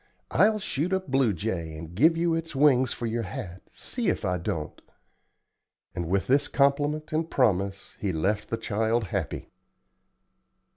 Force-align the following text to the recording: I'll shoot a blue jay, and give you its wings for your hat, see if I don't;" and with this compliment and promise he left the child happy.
I'll 0.31 0.57
shoot 0.57 0.93
a 0.93 0.99
blue 0.99 1.31
jay, 1.31 1.75
and 1.77 1.93
give 1.93 2.17
you 2.17 2.33
its 2.33 2.55
wings 2.55 2.91
for 2.91 3.05
your 3.05 3.21
hat, 3.21 3.61
see 3.71 4.07
if 4.09 4.25
I 4.25 4.39
don't;" 4.39 4.81
and 5.93 6.07
with 6.09 6.25
this 6.25 6.47
compliment 6.47 7.13
and 7.13 7.29
promise 7.29 7.95
he 7.99 8.11
left 8.11 8.49
the 8.49 8.57
child 8.57 9.03
happy. 9.13 9.51